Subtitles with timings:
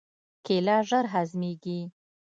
[0.45, 1.79] کېله ژر هضمېږي.